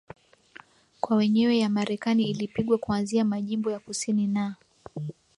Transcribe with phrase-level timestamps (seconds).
[1.01, 4.55] kwa wenyewe ya Marekani ilipigwa kuanzia majimbo ya kusini na